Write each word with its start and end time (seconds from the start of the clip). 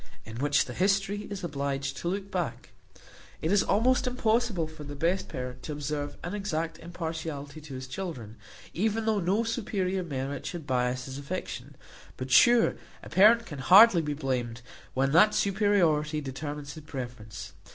In 0.25 0.37
which 0.37 0.65
the 0.65 0.73
history 0.73 1.25
is 1.29 1.43
obliged 1.43 1.95
to 1.97 2.07
look 2.07 2.31
back. 2.31 2.69
It 3.39 3.51
is 3.51 3.61
almost 3.61 4.07
impossible 4.07 4.65
for 4.67 4.83
the 4.83 4.95
best 4.95 5.27
parent 5.27 5.61
to 5.61 5.73
observe 5.73 6.17
an 6.23 6.33
exact 6.33 6.79
impartiality 6.79 7.61
to 7.61 7.75
his 7.75 7.85
children, 7.87 8.35
even 8.73 9.05
though 9.05 9.19
no 9.19 9.43
superior 9.43 10.01
merit 10.03 10.43
should 10.47 10.65
bias 10.65 11.05
his 11.05 11.19
affection; 11.19 11.75
but 12.17 12.31
sure 12.31 12.77
a 13.03 13.09
parent 13.09 13.45
can 13.45 13.59
hardly 13.59 14.01
be 14.01 14.15
blamed, 14.15 14.63
when 14.95 15.11
that 15.11 15.35
superiority 15.35 16.19
determines 16.19 16.73
his 16.73 16.83
preference. 16.83 17.53